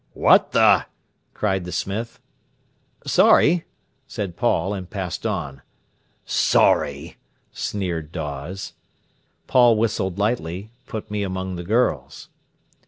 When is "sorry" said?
3.05-3.65, 6.25-7.17